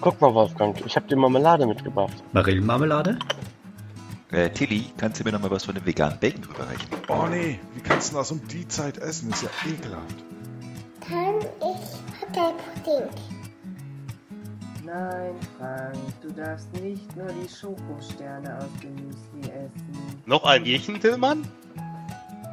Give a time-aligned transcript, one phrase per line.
[0.00, 2.22] Guck mal, Wolfgang, ich habe dir Marmelade mitgebracht.
[2.32, 3.18] Marillenmarmelade?
[4.30, 6.88] Äh, Tilly, kannst du mir noch mal was von dem veganen Bacon rüberreichen?
[7.08, 9.30] Oh nee, wie kannst du das um die Zeit essen?
[9.30, 10.24] Ist ja ekelhaft.
[11.00, 13.08] Kann ich Hotelpudding?
[14.84, 20.22] Nein, Frank, du darfst nicht nur die Schokosterne aus dem Müsli essen.
[20.26, 21.46] Noch ein Bierchen, Tillmann?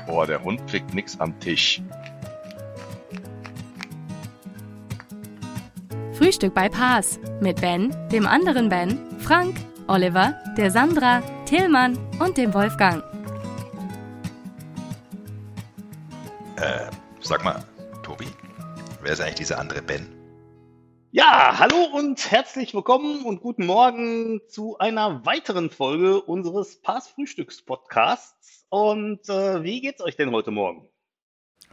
[0.07, 1.82] Boah, der Hund kriegt nix am Tisch.
[6.36, 9.55] Frühstück bei Paas mit Ben, dem anderen Ben, Frank,
[9.88, 13.02] Oliver, der Sandra, Tillmann und dem Wolfgang.
[16.57, 17.63] Äh, sag mal,
[18.03, 18.27] Tobi,
[19.02, 20.13] wer ist eigentlich dieser andere Ben?
[21.12, 27.62] Ja, hallo und herzlich willkommen und guten Morgen zu einer weiteren Folge unseres Pass Frühstücks
[27.62, 28.65] Podcasts.
[28.67, 30.90] Und äh, wie geht's euch denn heute Morgen?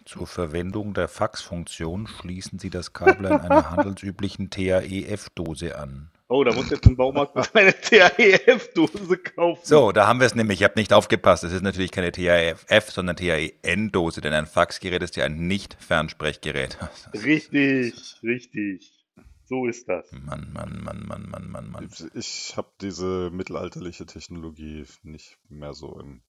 [0.05, 6.11] Zur Verwendung der Faxfunktion schließen Sie das Kabel an einer handelsüblichen TAEF-Dose an.
[6.29, 9.61] Oh, da muss jetzt im Baumarkt eine TAEF-Dose kaufen.
[9.65, 10.61] So, da haben wir es nämlich.
[10.61, 11.45] Ich habe nicht aufgepasst.
[11.45, 16.79] Es ist natürlich keine TAEF, sondern TAEN-Dose, denn ein Faxgerät ist ja ein Nicht-Fernsprechgerät.
[17.13, 19.05] Richtig, richtig.
[19.45, 20.11] So ist das.
[20.13, 21.91] Mann, Mann, Mann, Mann, Mann, Mann, Mann.
[22.15, 26.23] Ich habe diese mittelalterliche Technologie nicht mehr so im.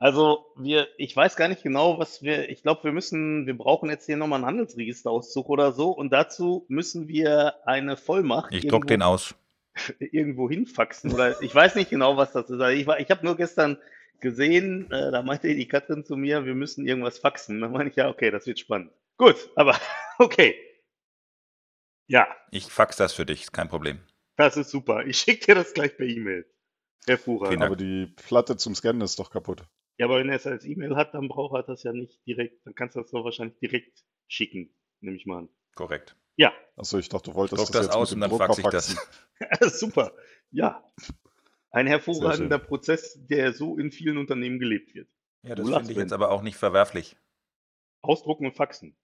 [0.00, 3.90] Also wir, ich weiß gar nicht genau, was wir, ich glaube, wir müssen, wir brauchen
[3.90, 8.86] jetzt hier nochmal einen Handelsregisterauszug oder so und dazu müssen wir eine Vollmacht Ich druck
[8.86, 9.34] den aus.
[9.98, 12.60] irgendwo hinfaxen oder ich weiß nicht genau, was das ist.
[12.60, 13.76] Also ich war, ich habe nur gestern
[14.20, 17.60] gesehen, äh, da meinte die Katrin zu mir, wir müssen irgendwas faxen.
[17.60, 18.90] Da meine ich, ja, okay, das wird spannend.
[19.18, 19.78] Gut, aber
[20.18, 20.56] okay.
[22.06, 24.00] Ja, Ich fax das für dich, ist kein Problem.
[24.36, 25.04] das ist super.
[25.04, 26.46] Ich schicke dir das gleich per E-Mail.
[27.06, 27.48] Hervorragend.
[27.48, 27.70] Vielen Dank.
[27.70, 29.62] Aber die Platte zum Scannen ist doch kaputt.
[30.00, 32.64] Ja, aber wenn er es als E-Mail hat, dann braucht er das ja nicht direkt,
[32.64, 35.48] dann kannst du das doch wahrscheinlich direkt schicken, nehme ich mal an.
[35.74, 36.16] Korrekt.
[36.36, 38.58] Ja, Achso, ich dachte, du wolltest Druck das jetzt aus mit und dem dann fax
[38.58, 38.94] ich das.
[38.94, 39.68] faxen.
[39.78, 40.14] super.
[40.52, 40.82] Ja.
[41.70, 42.58] Ein hervorragender.
[42.58, 45.10] Prozess, der so in vielen Unternehmen gelebt wird.
[45.42, 47.18] Ja, das finde ich jetzt aber auch nicht verwerflich.
[48.00, 48.96] Ausdrucken und faxen.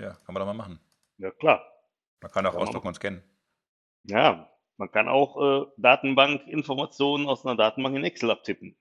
[0.00, 0.80] Ja, kann man doch mal machen.
[1.18, 1.62] Ja, klar.
[2.22, 3.22] Man kann auch Kann man ausdrucken und scannen.
[4.04, 8.78] Ja, man kann auch äh, Datenbankinformationen aus einer Datenbank in Excel abtippen.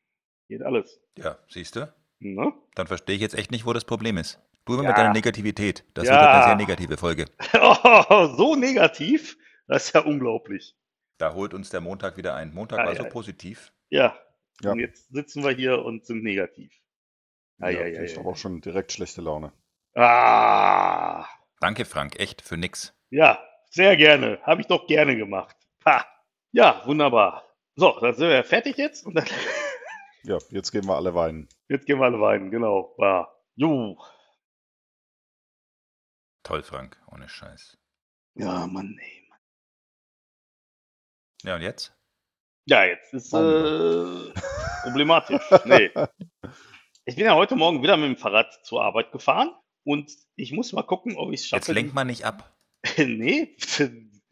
[0.47, 1.00] Geht alles.
[1.17, 1.91] Ja, siehst du?
[2.19, 2.53] Ne?
[2.75, 4.39] Dann verstehe ich jetzt echt nicht, wo das Problem ist.
[4.66, 4.89] Du immer Ja.
[4.89, 5.83] mit deiner Negativität.
[5.94, 6.13] Das Ja.
[6.22, 7.25] wird eine sehr negative Folge.
[7.53, 9.38] Oh, so negativ?
[9.67, 10.75] Das ist ja unglaublich.
[11.17, 12.53] Da holt uns der Montag wieder ein.
[12.53, 13.03] Montag Ah, war ja.
[13.03, 13.72] so positiv.
[13.89, 14.17] Ja.
[14.61, 14.72] Ja.
[14.72, 16.72] Und jetzt sitzen wir hier und sind negativ.
[17.59, 19.51] Ja, Ah, ja, ja, ich ja, habe auch schon direkt schlechte Laune.
[19.95, 21.25] Ah,
[21.62, 22.19] Danke, Frank.
[22.19, 22.94] Echt, für nix.
[23.09, 23.39] ja,
[23.69, 24.39] sehr gerne.
[24.44, 25.56] Habe ich doch gerne gemacht.
[25.85, 26.06] Ha.
[26.51, 27.44] Ja, wunderbar.
[27.75, 29.06] So, dann sind wir fertig jetzt.
[29.06, 29.25] Und dann,
[30.25, 31.47] Ja, jetzt gehen wir alle weinen.
[31.68, 32.50] jetzt gehen wir alle weinen.
[32.50, 32.96] Genau.
[32.97, 33.31] Ja.
[33.56, 33.97] Jo.
[36.44, 37.00] Toll, Frank.
[37.12, 37.78] Ohne Scheiß.
[38.36, 39.28] Ja, Mann, ey.
[39.30, 39.40] Mann.
[41.44, 41.96] Ja, und jetzt?
[42.68, 44.34] Ja, jetzt ist äh,
[44.84, 45.41] problematisch.
[45.66, 45.91] Nee.
[47.06, 49.52] Ich bin ja heute Morgen wieder mit dem Fahrrad zur Arbeit gefahren
[49.84, 51.62] und ich muss mal gucken, ob ich es schaffe.
[51.72, 52.57] Jetzt lenk mal nicht ab.
[52.97, 53.56] nee,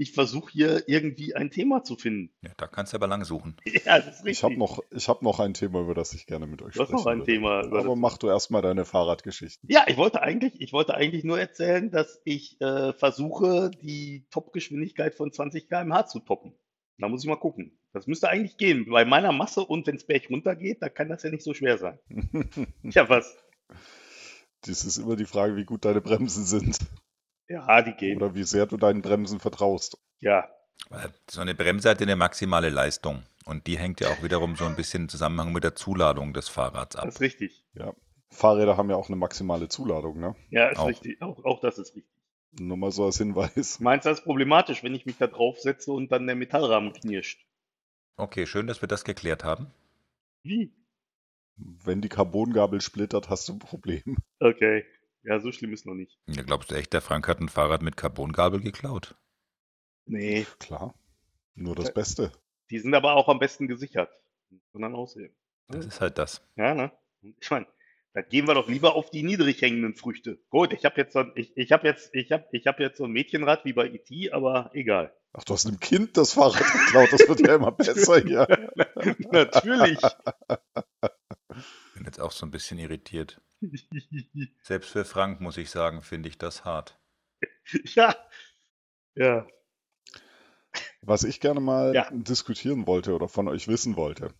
[0.03, 2.31] ich versuche hier irgendwie ein Thema zu finden.
[2.41, 3.57] Ja, da kannst du aber lang suchen.
[3.85, 4.31] Ja, das ist richtig.
[4.31, 6.81] Ich habe noch, ich hab noch ein Thema, über das ich gerne mit euch Du
[6.81, 7.31] hast sprechen noch ein würde.
[7.31, 7.65] Thema.
[7.65, 9.67] Über Aber mach du erstmal deine Fahrradgeschichten.
[9.71, 15.15] Ja, ich wollte eigentlich, ich wollte eigentlich nur erzählen, dass ich äh, versuche, die Topgeschwindigkeit
[15.15, 16.53] von 20 km/h zu toppen.
[16.99, 17.77] Da muss ich mal gucken.
[17.91, 18.85] Das müsste eigentlich gehen.
[18.89, 21.53] Bei meiner Masse und wenn es berg runter geht, da kann das ja nicht so
[21.53, 21.99] schwer sein.
[22.83, 23.35] Ja, was?
[24.65, 26.77] Das ist immer die Frage, wie gut deine Bremsen sind.
[27.47, 28.17] Ja, die gehen.
[28.17, 29.97] Oder wie sehr du deinen Bremsen vertraust.
[30.19, 30.47] Ja,
[30.89, 33.23] Weil So eine Bremse hat ja eine maximale Leistung.
[33.45, 36.47] Und die hängt ja auch wiederum so ein bisschen im Zusammenhang mit der Zuladung des
[36.47, 37.05] Fahrrads ab.
[37.05, 37.65] das ist richtig.
[37.73, 37.93] Ja.
[38.29, 40.35] Fahrräder haben ja auch eine maximale Zuladung, ne?
[40.49, 40.87] Ja, ist Auch.
[40.87, 41.21] richtig.
[41.21, 42.11] Auch, auch das ist richtig.
[42.59, 43.79] Nur mal so als Hinweis.
[43.79, 46.93] Meinst du, das ist problematisch, wenn ich mich da drauf setze und dann der Metallrahmen
[46.93, 47.45] knirscht?
[48.15, 49.71] Okay, schön, dass wir das geklärt haben.
[50.43, 50.71] Wie?
[51.55, 54.17] Wenn die Carbongabel splittert, hast du ein Problem.
[54.39, 54.85] Okay.
[55.23, 56.17] Ja, so schlimm ist noch nicht.
[56.27, 59.15] Ja, glaubst du echt, der Frank hat ein Fahrrad mit Carbongabel geklaut?
[60.05, 60.93] Nee, Klar.
[61.55, 62.31] Nur das Beste.
[62.71, 64.09] die sind aber auch am besten gesichert.
[64.71, 65.33] Und dann aussehen.
[65.67, 66.41] Das ist halt das.
[66.55, 66.91] Ja, ne?
[67.39, 67.67] Ich meine,
[68.13, 70.39] da gehen wir doch lieber auf die niedrig hängenden Früchte.
[70.49, 72.97] Gut, ich habe jetzt so ein, ich, ich habe jetzt, ich habe, ich habe jetzt
[72.97, 75.15] so ein Mädchenrad wie bei E.T., aber egal.
[75.31, 77.09] Ach, du hast einem Kind das Fahrrad geklaut.
[77.11, 78.47] Das wird ja immer besser hier.
[79.31, 79.99] Natürlich.
[81.95, 83.41] Bin jetzt auch so ein bisschen irritiert.
[84.63, 86.99] Selbst für Frank, muss ich sagen, finde ich das hart.
[87.95, 88.15] ja.
[89.15, 89.47] Ja.
[91.01, 92.09] Was ich gerne mal Ja.
[92.11, 94.33] diskutieren wollte oder von euch wissen wollte.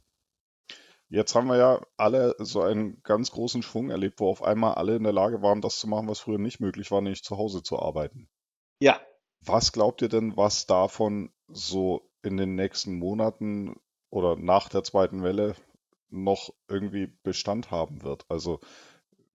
[1.09, 4.95] Jetzt haben wir ja alle so einen ganz großen Schwung erlebt, wo auf einmal alle
[4.95, 7.61] in der Lage waren, das zu machen, was früher nicht möglich war, nämlich zu Hause
[7.61, 8.29] zu arbeiten.
[8.79, 8.99] Ja.
[9.41, 13.75] Was glaubt ihr denn, was davon so in den nächsten Monaten
[14.09, 15.55] oder nach der zweiten Welle
[16.09, 18.25] noch irgendwie Bestand haben wird?
[18.29, 18.59] Also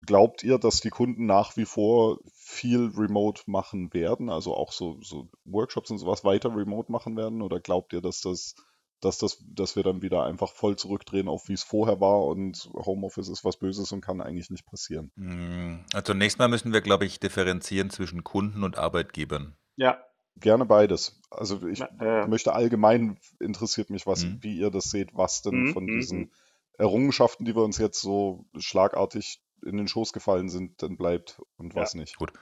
[0.06, 5.00] glaubt ihr, dass die Kunden nach wie vor viel Remote machen werden, also auch so,
[5.02, 7.42] so Workshops und sowas weiter Remote machen werden?
[7.42, 8.54] Oder glaubt ihr, dass das,
[9.00, 12.68] dass das, dass wir dann wieder einfach voll zurückdrehen auf wie es vorher war und
[12.74, 15.12] Homeoffice ist was Böses und kann eigentlich nicht passieren?
[15.16, 19.58] Hm, Also zunächst mal müssen wir, glaube ich, differenzieren zwischen Kunden und Arbeitgebern.
[19.76, 20.02] Ja.
[20.40, 21.20] Gerne beides.
[21.30, 24.40] Also ich Na, äh, möchte allgemein interessiert mich, was, Mhm.
[24.40, 26.32] wie ihr das seht, was denn Mhm, von diesen
[26.74, 31.74] Errungenschaften, die wir uns jetzt so schlagartig in den Schoß gefallen sind, dann bleibt und
[31.74, 31.82] Ja.
[31.82, 32.16] was nicht.
[32.18, 32.32] Gut.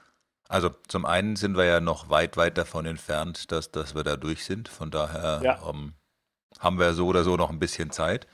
[0.48, 4.16] Also zum einen sind wir ja noch weit, weit davon entfernt, dass, dass wir da
[4.16, 4.68] durch sind.
[4.68, 5.68] Von daher Ja.
[5.70, 5.94] ähm,
[6.60, 8.26] haben wir so oder so noch ein bisschen Zeit.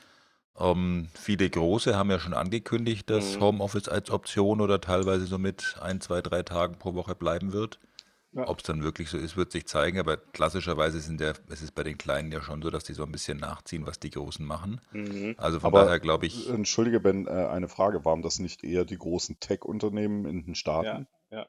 [0.58, 3.40] Ähm, viele Große haben ja schon angekündigt, dass Mhm.
[3.40, 7.78] Homeoffice als Option oder teilweise so mit ein, zwei, drei Tagen pro Woche bleiben wird.
[8.34, 8.48] Ja.
[8.48, 9.98] Ob es dann wirklich so ist, wird sich zeigen.
[9.98, 13.02] Aber klassischerweise sind ja, es ist bei den Kleinen ja schon so, dass die so
[13.02, 14.80] ein bisschen nachziehen, was die Großen machen.
[14.92, 15.34] Mhm.
[15.36, 18.06] Also von Aber daher glaube ich, entschuldige, Ben, äh, eine Frage.
[18.06, 21.06] Waren das nicht eher die großen Tech-Unternehmen in den Staaten?
[21.30, 21.46] Ja.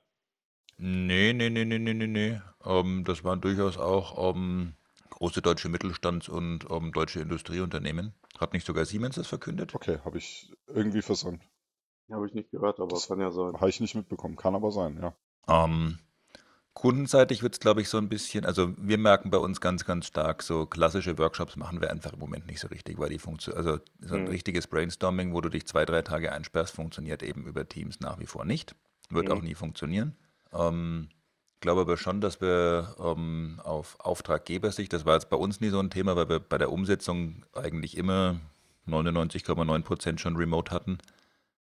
[0.77, 2.41] Nee, nee, nee, nee, nee, nee, nee.
[2.65, 4.73] Ähm, das waren durchaus auch ähm,
[5.11, 8.13] große deutsche Mittelstands- und ähm, deutsche Industrieunternehmen.
[8.37, 9.73] Hat nicht sogar Siemens das verkündet?
[9.73, 11.43] Okay, habe ich irgendwie versäumt.
[12.11, 13.53] Habe ich nicht gehört, aber Das kann ja sein.
[13.53, 14.35] Habe ich nicht mitbekommen.
[14.35, 15.15] Kann aber sein, ja.
[15.47, 15.99] Ähm,
[16.73, 20.07] kundenseitig wird es, glaube ich, so ein bisschen, also wir merken bei uns ganz, ganz
[20.07, 23.65] stark, so klassische Workshops machen wir einfach im Moment nicht so richtig, weil die funktionieren,
[23.67, 24.27] also so ein Mhm.
[24.27, 28.25] richtiges Brainstorming, wo du dich zwei, drei Tage einsperrst, funktioniert eben über Teams nach wie
[28.25, 28.75] vor nicht.
[29.09, 29.33] Wird Mhm.
[29.33, 30.15] auch nie funktionieren.
[30.51, 31.09] Ähm,
[31.59, 35.79] glaube aber schon, dass wir ähm, auf Auftraggebersicht, das war jetzt bei uns nie so
[35.79, 38.39] ein Thema, weil wir bei der Umsetzung eigentlich immer
[38.87, 40.97] 99,9 Prozent schon remote hatten.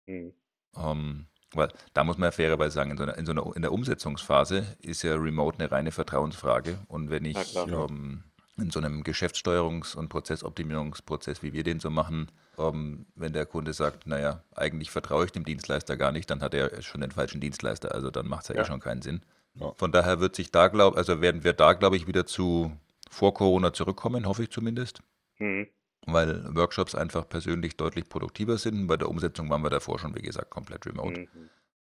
[0.08, 0.34] Mhm.
[0.76, 3.62] Ähm, weil da muss man ja fairerweise sagen, in, so einer, in, so einer, in
[3.62, 6.80] der Umsetzungsphase ist ja Remote eine reine Vertrauensfrage.
[6.88, 8.24] Und wenn ich ähm,
[8.58, 13.74] in so einem Geschäftssteuerungs- und Prozessoptimierungsprozess, wie wir den so machen, ähm, wenn der Kunde
[13.74, 17.42] sagt, naja, eigentlich vertraue ich dem Dienstleister gar nicht, dann hat er schon den falschen
[17.42, 17.94] Dienstleister.
[17.94, 18.62] Also dann macht es ja, Ja.
[18.62, 19.22] eh schon keinen Sinn.
[19.56, 19.74] Ja.
[19.76, 22.72] Von daher wird sich da, glaub, also werden wir da, glaube ich, wieder zu
[23.10, 25.02] vor Corona zurückkommen, hoffe ich zumindest
[25.40, 25.68] Mhm.
[26.08, 28.88] Weil Workshops einfach persönlich deutlich produktiver sind.
[28.88, 31.22] Bei der Umsetzung waren wir davor schon, wie gesagt, komplett remote.
[31.22, 31.50] Mhm.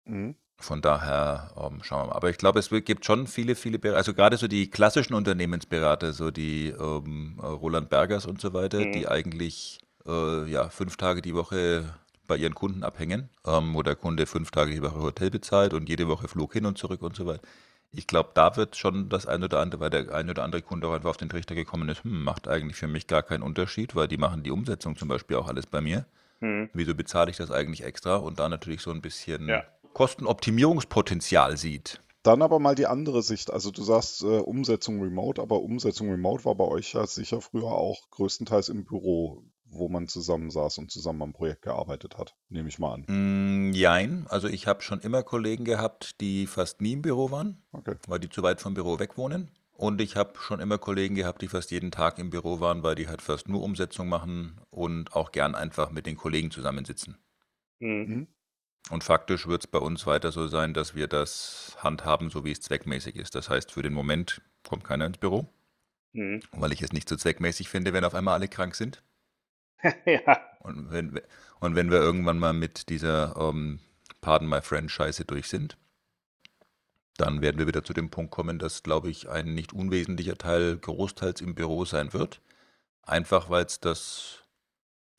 [0.05, 0.35] Mhm.
[0.59, 2.17] Von daher ähm, schauen wir mal.
[2.17, 6.13] Aber ich glaube, es gibt schon viele, viele, Ber- also gerade so die klassischen Unternehmensberater,
[6.13, 8.93] so die ähm, äh, Roland Bergers und so weiter, Mhm.
[8.93, 11.85] die eigentlich äh, ja, fünf Tage die Woche
[12.27, 15.89] bei ihren Kunden abhängen, ähm, wo der Kunde fünf Tage die Woche Hotel bezahlt und
[15.89, 17.43] jede Woche Flug hin und zurück und so weiter.
[17.95, 20.89] Ich glaube, da wird schon das ein oder andere, weil der ein oder andere Kunde
[20.89, 23.95] auch einfach auf den Trichter gekommen ist, hm, macht eigentlich für mich gar keinen Unterschied,
[23.95, 26.07] weil die machen die Umsetzung zum Beispiel auch alles bei mir.
[26.41, 26.71] Mhm.
[26.73, 28.17] Wieso bezahle ich das eigentlich extra?
[28.17, 29.63] Und da natürlich so ein bisschen Ja.
[29.93, 32.01] Kostenoptimierungspotenzial sieht.
[32.23, 33.53] Dann aber mal die andere Sicht.
[33.53, 37.73] Also du sagst äh, Umsetzung remote, aber Umsetzung remote war bei euch ja sicher früher
[37.73, 39.43] auch größtenteils im Büro,
[39.73, 42.35] wo man zusammensaß und zusammen am Projekt gearbeitet hat.
[42.49, 43.05] Nehme ich mal an.
[43.09, 47.63] Mm, jein, also ich habe schon immer Kollegen gehabt, die fast nie im Büro waren,
[47.73, 47.97] Okay.
[48.07, 49.51] weil die zu weit vom Büro weg wohnen.
[49.75, 52.95] Und ich habe schon immer Kollegen gehabt, die fast jeden Tag im Büro waren, weil
[52.95, 57.17] die halt fast nur Umsetzung machen und auch gern einfach mit den Kollegen zusammensitzen.
[57.81, 57.89] Mhm.
[58.07, 58.27] Mhm.
[58.91, 62.53] Und faktisch wird es bei uns weiter so sein, dass wir das handhaben, so wie
[62.53, 63.35] es zweckmäßig ist.
[63.35, 65.49] Das heißt, für den Moment kommt keiner ins Büro,
[66.13, 66.41] Mhm.
[66.53, 69.03] weil ich es nicht so zweckmäßig finde, wenn auf einmal alle krank sind.
[70.07, 70.41] ja.
[70.61, 71.23] Und wenn, wir-
[71.61, 73.81] und wenn wir irgendwann mal mit dieser ähm,
[74.21, 75.77] Pardon My Friend Scheiße durch sind,
[77.17, 80.79] dann werden wir wieder zu dem Punkt kommen, dass, glaube ich, ein nicht unwesentlicher Teil
[80.79, 82.41] großteils im Büro sein wird.
[83.03, 84.39] Einfach weil es das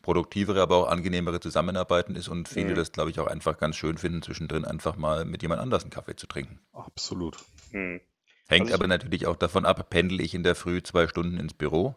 [0.02, 2.76] produktivere, aber auch angenehmere Zusammenarbeiten ist und viele Mhm.
[2.76, 5.92] das, glaube ich, auch einfach ganz schön finden, zwischendrin einfach mal mit jemand anders einen
[5.92, 6.60] Kaffee zu trinken.
[6.74, 7.38] Absolut.
[7.72, 8.02] Mhm.
[8.48, 11.54] Hängt Also aber natürlich auch davon ab, pendel ich in der Früh zwei Stunden ins
[11.54, 11.96] Büro.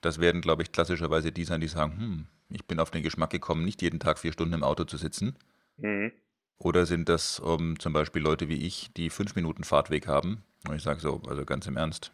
[0.00, 3.30] Das werden, glaube ich, klassischerweise die sein, die sagen, hm, ich bin auf den Geschmack
[3.30, 5.36] gekommen, nicht jeden Tag vier Stunden im Auto zu sitzen.
[5.78, 6.12] Mhm.
[6.58, 10.44] Oder sind das ähm, zum Beispiel Leute wie ich, die fünf Minuten Fahrtweg haben?
[10.68, 12.12] Und ich sage so, also ganz im Ernst,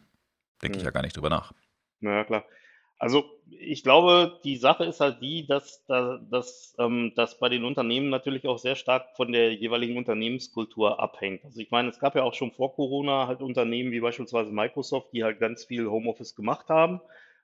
[0.63, 0.85] denke ich Mhm.
[0.85, 1.53] ja gar nicht drüber nach.
[1.99, 2.45] Na ja, klar.
[2.97, 7.65] Also ich glaube, die Sache ist halt die, dass, da- dass, ähm, dass bei den
[7.65, 11.43] Unternehmen natürlich auch sehr stark von der jeweiligen Unternehmenskultur abhängt.
[11.43, 15.11] Also ich meine, es gab ja auch schon vor Corona halt Unternehmen wie beispielsweise Microsoft,
[15.13, 17.01] die halt ganz viel Homeoffice gemacht haben.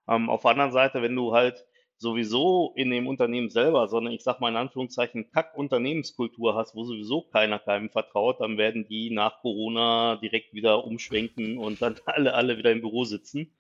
[0.07, 1.65] Ähm, auf der anderen Seite, wenn du halt
[2.01, 7.21] sowieso in dem Unternehmen selber, sondern ich sag mal in Anführungszeichen Kack-Unternehmenskultur hast, wo sowieso
[7.21, 12.57] keiner keinem vertraut, dann werden die nach Corona direkt wieder umschwenken und dann alle, alle
[12.57, 13.53] wieder im Büro sitzen.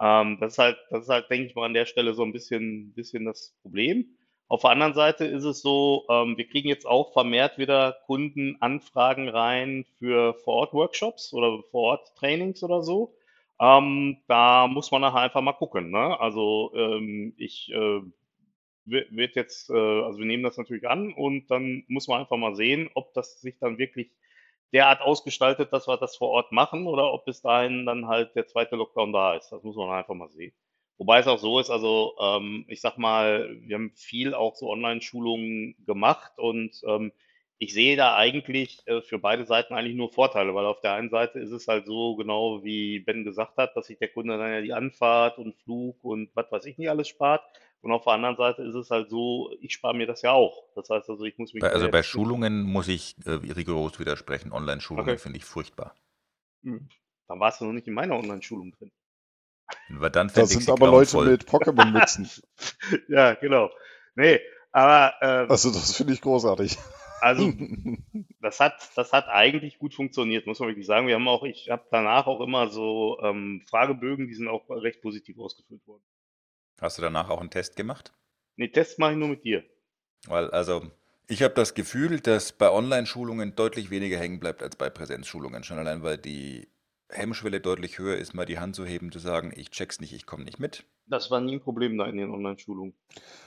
[0.00, 2.32] Ähm, das ist halt, das ist halt, denke ich mal, an der Stelle so ein
[2.32, 4.16] bisschen, bisschen das Problem.
[4.48, 9.28] Auf der anderen Seite ist es so, ähm, wir kriegen jetzt auch vermehrt wieder Kundenanfragen
[9.28, 13.14] rein für Vor-Ort-Workshops oder Vor-Ort-Trainings oder so.
[13.60, 15.90] Ähm, da muss man nachher einfach mal gucken.
[15.90, 16.20] Ne?
[16.20, 18.00] Also ähm, ich äh,
[18.84, 22.54] wird jetzt, äh, also wir nehmen das natürlich an und dann muss man einfach mal
[22.54, 24.10] sehen, ob das sich dann wirklich
[24.72, 28.46] derart ausgestaltet, dass wir das vor Ort machen oder ob bis dahin dann halt der
[28.46, 29.50] zweite Lockdown da ist.
[29.50, 30.52] Das muss man einfach mal sehen.
[30.98, 34.70] Wobei es auch so ist, also ähm, ich sag mal, wir haben viel auch so
[34.70, 37.12] Online-Schulungen gemacht und ähm,
[37.58, 41.10] ich sehe da eigentlich äh, für beide Seiten eigentlich nur Vorteile, weil auf der einen
[41.10, 44.52] Seite ist es halt so, genau wie Ben gesagt hat, dass sich der Kunde dann
[44.52, 47.42] ja die Anfahrt und Flug und was weiß ich nicht alles spart.
[47.82, 50.64] Und auf der anderen Seite ist es halt so, ich spare mir das ja auch.
[50.74, 51.60] Das heißt also, ich muss mich.
[51.62, 54.52] Bei, also bei Schulungen muss ich äh, rigoros widersprechen.
[54.52, 55.18] Online-Schulungen Okay.
[55.18, 55.94] finde ich furchtbar.
[56.64, 56.88] Hm.
[57.28, 58.90] Dann warst du noch nicht in meiner Online-Schulung drin.
[59.88, 61.26] Weil dann Da fände ich sind aber Leute grauenvoll.
[61.26, 62.28] mit Pokémon-Mützen.
[63.08, 63.70] ja, genau.
[64.14, 64.40] Nee,
[64.72, 66.76] aber ähm, Also das finde ich großartig.
[67.20, 67.52] Also
[68.40, 71.06] das hat, das hat eigentlich gut funktioniert, muss man wirklich sagen.
[71.06, 75.02] Wir haben auch, ich habe danach auch immer so ähm, Fragebögen, die sind auch recht
[75.02, 76.02] positiv ausgefüllt worden.
[76.80, 78.12] Hast du danach auch einen Test gemacht?
[78.56, 79.64] Nee, Tests mache ich nur mit dir.
[80.26, 80.90] Weil, also,
[81.28, 85.64] ich habe das Gefühl, dass bei Online-Schulungen deutlich weniger hängen bleibt als bei Präsenzschulungen.
[85.64, 86.68] Schon allein, weil die
[87.08, 90.26] Hemmschwelle deutlich höher ist, mal die Hand zu heben, zu sagen, ich check's nicht, ich
[90.26, 90.84] komme nicht mit.
[91.08, 92.94] Das war nie ein Problem da in den Online-Schulungen.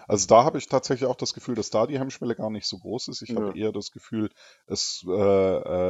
[0.07, 2.77] Also da habe ich tatsächlich auch das Gefühl, dass da die Hemmschwelle gar nicht so
[2.77, 3.21] groß ist.
[3.21, 3.65] Ich habe Ja.
[3.65, 4.29] eher das Gefühl,
[4.65, 5.11] es, äh,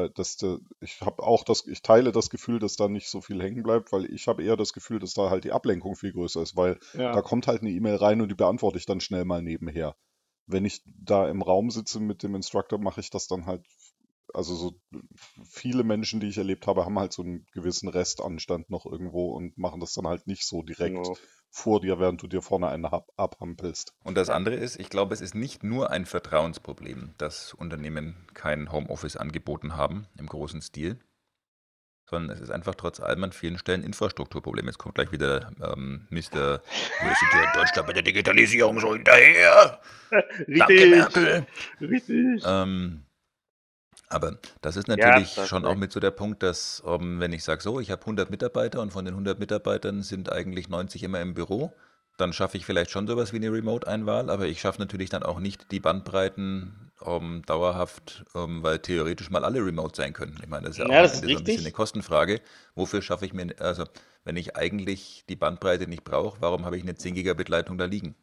[0.05, 0.37] äh, dass
[0.81, 3.91] ich habe auch das, ich teile das Gefühl, dass da nicht so viel hängen bleibt,
[3.91, 6.79] weil ich habe eher das Gefühl, dass da halt die Ablenkung viel größer ist, weil
[6.93, 7.13] Ja.
[7.13, 9.95] da kommt halt eine E-Mail rein und die beantworte ich dann schnell mal nebenher.
[10.47, 13.63] Wenn ich da im Raum sitze mit dem Instructor, mache ich das dann halt,
[14.33, 14.73] also so
[15.49, 19.57] viele Menschen, die ich erlebt habe, haben halt so einen gewissen Restanstand noch irgendwo und
[19.57, 21.17] machen das dann halt nicht so direkt Genau.
[21.49, 23.93] vor dir, während du dir vorne einen ab abhampelst.
[24.03, 28.71] Und das andere ist, ich glaube, es ist nicht nur ein Vertrauensproblem, dass Unternehmen kein
[28.71, 30.99] Homeoffice angeboten haben im großen Stil,
[32.09, 34.65] sondern es ist einfach trotz allem an vielen Stellen Infrastrukturproblem.
[34.65, 36.21] Jetzt kommt gleich wieder ähm, Mr.
[36.61, 39.79] Wir sind ja in Deutschland bei der Digitalisierung so hinterher.
[40.09, 41.45] Danke, Richtig, Merkel.
[41.81, 42.43] richtig.
[42.45, 43.03] Ähm,
[44.09, 47.19] aber das ist Ja, natürlich das schon ist auch mit so der Punkt, dass ähm,
[47.19, 50.69] wenn ich sage, so, ich habe 100 Mitarbeiter und von den 100 Mitarbeitern sind eigentlich
[50.69, 51.73] 90 immer im Büro,
[52.17, 55.39] dann schaffe ich vielleicht schon sowas wie eine Remote-Einwahl, aber ich schaffe natürlich dann auch
[55.39, 60.37] nicht die Bandbreiten ähm, dauerhaft, ähm, weil theoretisch mal alle remote sein können.
[60.43, 62.41] Ich meine, das ist ja auch Ja, das ist so ein bisschen eine Kostenfrage.
[62.75, 63.85] Wofür schaffe ich mir, also
[64.25, 67.85] wenn ich eigentlich die Bandbreite nicht brauche, warum habe ich eine 10 Gigabit Leitung da
[67.85, 68.15] liegen?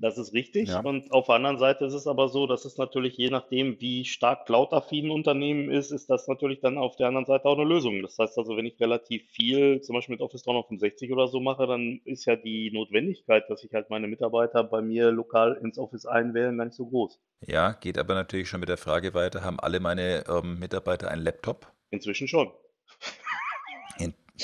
[0.00, 0.68] Das ist richtig.
[0.68, 0.80] Ja.
[0.80, 4.04] Und auf der anderen Seite ist es aber so, dass es natürlich je nachdem, wie
[4.04, 7.68] stark cloud-affin ein Unternehmen ist, ist das natürlich dann auf der anderen Seite auch eine
[7.68, 8.02] Lösung.
[8.02, 11.66] Das heißt also, wenn ich relativ viel, zum Beispiel mit Office 365 oder so mache,
[11.66, 16.06] dann ist ja die Notwendigkeit, dass ich halt meine Mitarbeiter bei mir lokal ins Office
[16.06, 17.18] einwählen, gar nicht so groß.
[17.46, 21.22] Ja, geht aber natürlich schon mit der Frage weiter, haben alle meine ähm, Mitarbeiter einen
[21.22, 21.72] Laptop?
[21.90, 22.52] Inzwischen schon.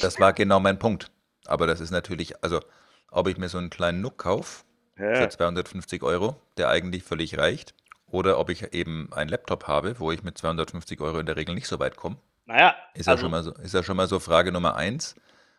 [0.03, 1.13] Das war genau mein Punkt.
[1.47, 2.59] Aber das ist natürlich, also,
[3.13, 4.65] ob ich mir so einen kleinen Nook kaufe
[4.99, 7.75] Ja, für 250 Euro, der eigentlich völlig reicht,
[8.07, 11.55] oder ob ich eben einen Laptop habe, wo ich mit 250 Euro in der Regel
[11.55, 14.07] nicht so weit komme, naja, ist ja also, schon mal so, ist ja schon mal
[14.07, 15.17] so Frage Nummer eins.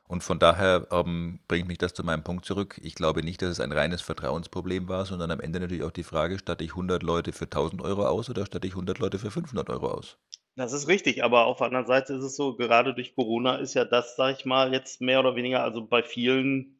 [0.07, 2.79] Und von daher ähm, bringt mich das zu meinem Punkt zurück.
[2.83, 6.03] Ich glaube nicht, dass es ein reines Vertrauensproblem war, sondern am Ende natürlich auch die
[6.03, 9.31] Frage, statte ich 100 Leute für 1000 Euro aus oder statte ich 100 Leute für
[9.31, 10.19] 500 Euro aus?
[10.55, 13.73] Das ist richtig, aber auf der anderen Seite ist es so, gerade durch Corona ist
[13.73, 16.74] ja das, sag ich mal, jetzt mehr oder weniger, also bei vielen,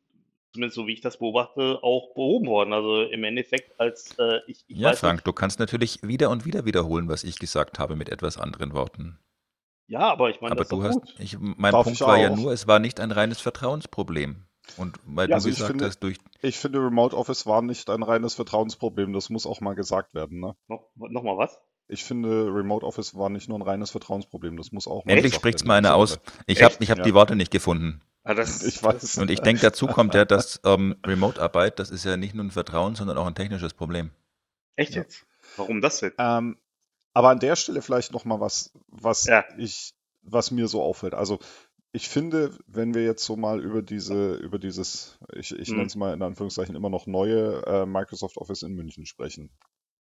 [0.55, 2.73] zumindest so wie ich das beobachte, auch behoben worden.
[2.73, 6.29] Also im Endeffekt als äh, ich, ich Ja, weiß Frank, nicht, du kannst natürlich wieder
[6.29, 9.17] und wieder wiederholen, was ich gesagt habe mit etwas anderen Worten.
[9.87, 11.15] ja, aber ich meine, Aber das ist du hast, gut.
[11.19, 14.45] ich, mein Darf Punkt ich war ja nur, es war nicht ein reines Vertrauensproblem.
[14.75, 17.61] Und weil Ja, du Also ich gesagt finde, hast, durch, ich finde, Remote Office war
[17.61, 19.13] nicht ein reines Vertrauensproblem.
[19.13, 20.39] Das muss auch mal gesagt werden.
[20.39, 20.55] Ne?
[20.67, 21.59] Noch, noch mal was?
[21.87, 24.55] Ich finde, Remote Office war nicht nur ein reines Vertrauensproblem.
[24.57, 26.19] Das muss auch mal endlich gesagt spricht's werden mal einer aus.
[26.47, 27.03] Ich habe ich hab Ja.
[27.03, 28.01] die Worte nicht gefunden.
[28.25, 29.17] Ah, das, Ich weiß.
[29.19, 32.51] Und ich denke, dazu kommt ja, dass ähm, Remote-Arbeit, das ist ja nicht nur ein
[32.51, 34.11] Vertrauen, sondern auch ein technisches Problem.
[34.75, 35.03] Echt Ja.
[35.03, 35.25] jetzt?
[35.55, 36.11] Warum das denn?
[36.17, 36.57] Ähm,
[37.13, 39.45] aber an der Stelle vielleicht noch mal was, was Ja.
[39.57, 41.13] ich, was mir so auffällt.
[41.13, 41.39] Also
[41.93, 45.75] ich finde, wenn wir jetzt so mal über diese, über dieses, ich, ich Mhm.
[45.75, 49.49] nenne es mal in Anführungszeichen immer noch neue äh, Microsoft Office in München sprechen,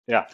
[0.06, 0.26] Ja.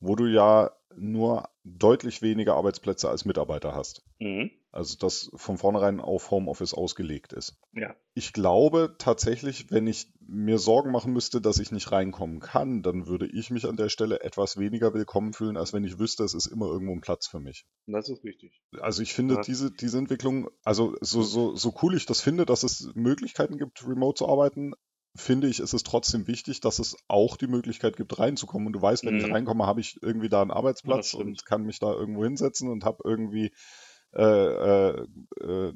[0.00, 4.02] Wo du ja nur deutlich weniger Arbeitsplätze als Mitarbeiter hast.
[4.18, 4.50] Mhm.
[4.70, 7.58] Also das von vornherein auf Homeoffice ausgelegt ist.
[7.72, 7.94] Ja.
[8.14, 13.06] Ich glaube tatsächlich, wenn ich mir Sorgen machen müsste, dass ich nicht reinkommen kann, dann
[13.06, 16.34] würde ich mich an der Stelle etwas weniger willkommen fühlen, als wenn ich wüsste, es
[16.34, 17.64] ist immer irgendwo ein Platz für mich.
[17.86, 18.60] Das ist richtig.
[18.80, 19.40] Also ich finde Ja.
[19.40, 23.86] diese, diese Entwicklung, also so, so, so cool ich das finde, dass es Möglichkeiten gibt,
[23.86, 24.74] remote zu arbeiten,
[25.16, 28.66] finde ich, ist es trotzdem wichtig, dass es auch die Möglichkeit gibt, reinzukommen.
[28.66, 29.32] Und du weißt, wenn ich Mhm.
[29.32, 31.24] reinkomme, habe ich irgendwie da einen Ja, Arbeitsplatz stimmt.
[31.24, 33.52] und kann mich da irgendwo hinsetzen und habe irgendwie
[34.16, 35.06] äh, äh,
[35.42, 35.72] äh,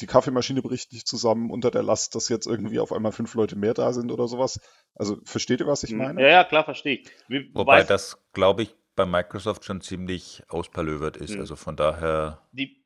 [0.00, 3.54] die Kaffeemaschine bricht nicht zusammen unter der Last, dass jetzt irgendwie auf einmal fünf Leute
[3.56, 4.58] mehr da sind oder sowas.
[4.96, 5.98] Also versteht ihr, was ich Mhm.
[5.98, 6.22] meine?
[6.22, 7.08] Ja, ja, klar, verstehe ich.
[7.28, 11.34] Wie, Wobei weiß, das, glaube ich, bei Microsoft schon ziemlich auspalövert ist.
[11.34, 11.40] Mhm.
[11.40, 12.77] Also von daher, die,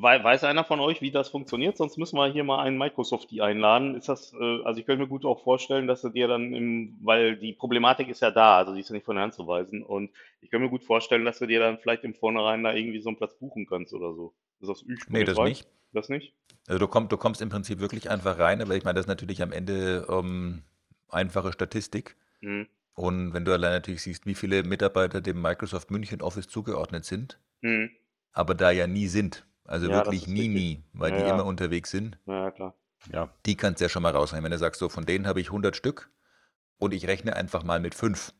[0.00, 1.76] weiß einer von euch, wie das funktioniert?
[1.76, 3.96] Sonst müssen wir hier mal einen Microsoftie einladen.
[3.96, 6.96] Ist das, äh, also ich könnte mir gut auch vorstellen, dass du dir dann im,
[7.02, 9.46] weil die Problematik ist ja da, also die ist ja nicht von der Hand zu
[9.46, 9.82] weisen.
[9.82, 13.00] Und ich könnte mir gut vorstellen, dass du dir dann vielleicht im Vornherein da irgendwie
[13.00, 14.34] so einen Platz buchen kannst oder so.
[14.60, 15.08] Ist das üblich?
[15.08, 15.66] nee, das nicht.
[15.92, 16.34] Das nicht?
[16.68, 19.08] Also du kommst, du kommst im Prinzip wirklich einfach rein, aber ich meine, das ist
[19.08, 20.62] natürlich am Ende ähm,
[21.08, 22.16] einfache Statistik.
[22.40, 22.68] Mhm.
[22.94, 27.40] Und wenn du allein natürlich siehst, wie viele Mitarbeiter dem Microsoft München Office zugeordnet sind,
[27.62, 27.90] Mhm.
[28.32, 30.54] aber da ja nie sind, also Ja, wirklich nie, richtig.
[30.54, 31.34] nie, weil Ja, die ja.
[31.34, 32.74] immer unterwegs sind, Ja, ja, klar.
[33.12, 33.32] Ja.
[33.46, 34.44] die kannst du ja schon mal rausnehmen.
[34.44, 36.10] Wenn du sagst, so von denen habe ich 100 Stück
[36.78, 38.32] und ich rechne einfach mal mit fünf,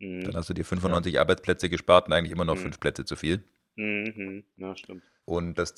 [0.00, 0.34] dann Mhm.
[0.34, 2.60] hast du dir 95 Arbeitsplätze gespart und eigentlich immer noch Mhm.
[2.60, 3.42] fünf Plätze zu viel.
[3.76, 4.44] Mhm.
[4.56, 5.02] Ja, stimmt.
[5.24, 5.74] Und das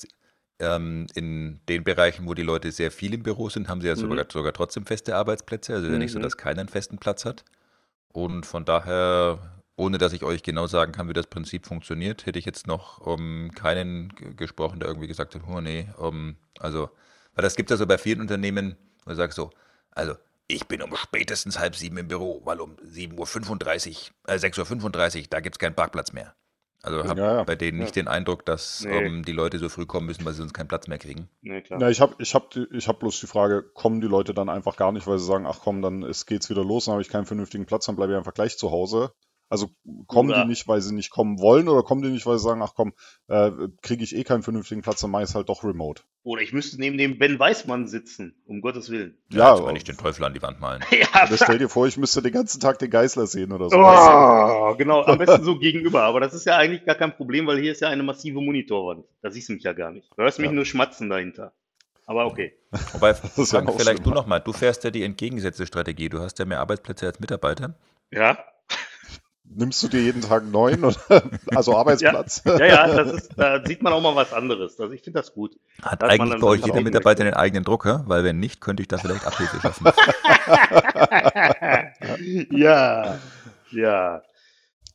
[0.59, 3.95] ähm, in den Bereichen, wo die Leute sehr viel im Büro sind, haben sie ja
[3.95, 3.99] Mhm.
[3.99, 5.73] sogar, sogar trotzdem feste Arbeitsplätze.
[5.73, 6.23] Also ist ja nicht so, Mhm.
[6.23, 7.43] dass keiner einen festen Platz hat.
[8.07, 12.39] Und von daher, ohne dass ich euch genau sagen kann, wie das Prinzip funktioniert, hätte
[12.39, 16.89] ich jetzt noch um, keinen g- gesprochen, der irgendwie gesagt hat, oh nee, um, also,
[17.35, 19.51] weil das gibt es ja so bei vielen Unternehmen, wo du sagst so,
[19.91, 20.13] also
[20.47, 25.27] ich bin um spätestens halb sieben im Büro, weil um 7.35 Uhr, äh, 6.35 Uhr,
[25.29, 26.35] da gibt es keinen Parkplatz mehr.
[26.83, 27.43] Also habe Ja, ja.
[27.43, 29.07] bei denen nicht den Eindruck, dass Nee.
[29.07, 31.27] ähm, die Leute so früh kommen müssen, weil sie sonst keinen Platz mehr kriegen.
[31.41, 31.79] Nee, klar.
[31.79, 34.77] Na, ich habe ich hab, ich hab bloß die Frage, kommen die Leute dann einfach
[34.77, 37.09] gar nicht, weil sie sagen, ach komm, dann ist, geht's wieder los, dann habe ich
[37.09, 39.11] keinen vernünftigen Platz, dann bleibe ich einfach gleich zu Hause.
[39.55, 39.69] Also
[40.07, 42.43] kommen Oder- die nicht, weil sie nicht kommen wollen oder kommen die nicht, weil sie
[42.43, 42.93] sagen, ach komm,
[43.27, 46.03] äh, kriege ich eh keinen vernünftigen Platz, dann mache ich es halt doch remote.
[46.23, 49.17] Oder ich müsste neben dem Ben Weißmann sitzen, um Gottes Willen.
[49.31, 50.83] Ja, also wenn ich den Teufel an die Wand malen.
[50.91, 53.77] Ja, Oder stell dir vor, ich müsste den ganzen Tag den Geißler sehen oder so.
[53.77, 56.01] Oh, genau, am besten so gegenüber.
[56.03, 59.05] Aber das ist ja eigentlich gar kein Problem, weil hier ist ja eine massive Monitorwand.
[59.21, 60.09] Da siehst du mich ja gar nicht.
[60.17, 60.53] Du hörst mich Ja.
[60.53, 61.53] nur schmatzen dahinter.
[62.07, 62.53] Aber okay.
[62.93, 66.09] Wobei, ja Frank, vielleicht du nochmal, du fährst ja die entgegengesetzte Strategie.
[66.09, 67.75] Du hast ja mehr Arbeitsplätze als Mitarbeiter.
[68.11, 68.37] Ja,
[69.47, 70.83] Nimmst du dir jeden Tag einen neuen?
[70.83, 70.95] Oder?
[71.55, 72.41] Also Arbeitsplatz?
[72.45, 74.79] ja, ja, das ist, da sieht man auch mal was anderes.
[74.79, 75.57] Also ich finde das gut.
[75.81, 77.37] Hat eigentlich bei euch jeder Mitarbeiter möchte.
[77.37, 78.03] einen eigenen Drucker?
[78.07, 79.85] Weil wenn nicht, könnte ich da vielleicht Abhilfe schaffen.
[82.51, 83.19] ja,
[83.71, 84.21] ja.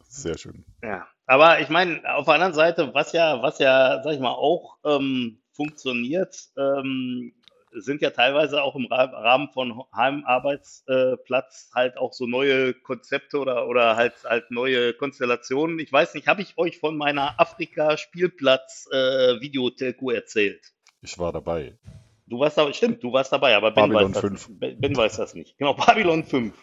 [0.09, 0.65] Sehr schön.
[0.83, 4.33] Ja, aber ich meine, auf der anderen Seite, was ja, was ja, sag ich mal,
[4.33, 7.33] auch ähm, funktioniert, ähm,
[7.73, 13.67] sind ja teilweise auch im Ra Rahmen von Heimarbeitsplatz halt auch so neue Konzepte oder,
[13.69, 15.79] oder halt, halt neue Konstellationen.
[15.79, 20.73] Ich weiß nicht, habe ich euch von meiner Afrika-Spielplatz-Videotelco erzählt?
[21.01, 21.79] Ich war dabei.
[22.27, 24.47] Du warst da, stimmt, du warst dabei, aber Ben Babylon weiß, 5.
[24.47, 25.59] Das, ben, ben weiß das nicht.
[25.59, 26.55] Genau, Babylon 5.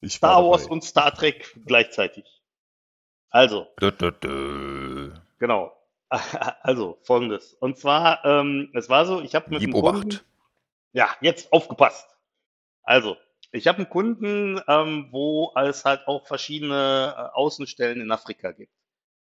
[0.00, 0.72] Ich war Star Wars dabei.
[0.72, 2.24] und Star Trek gleichzeitig.
[3.30, 5.12] Also, Dö, dö, dö.
[5.38, 5.72] Genau.
[6.62, 7.54] Also, folgendes.
[7.54, 10.24] Und zwar, ähm, es war so, ich habe mit Gib einem Kunden, Obacht.
[10.92, 12.08] ja, jetzt aufgepasst.
[12.82, 13.16] Also,
[13.52, 18.72] ich habe einen Kunden, ähm, wo es halt auch verschiedene äh, Außenstellen in Afrika gibt.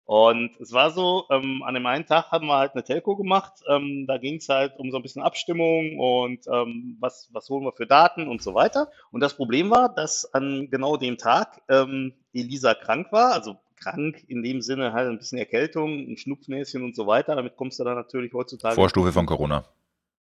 [0.05, 3.63] Und es war so, ähm, an dem einen Tag haben wir halt eine Telco gemacht.
[3.69, 7.65] Ähm, da ging es halt um so ein bisschen Abstimmung und ähm, was, was holen
[7.65, 8.91] wir für Daten und so weiter.
[9.13, 14.23] Und das Problem war, dass an genau dem Tag ähm, Elisa krank war, also krank
[14.29, 17.35] in dem Sinne halt ein bisschen Erkältung, ein Schnupfnäschen und so weiter.
[17.35, 19.65] Damit kommst du dann natürlich heutzutage Vorstufe von Corona.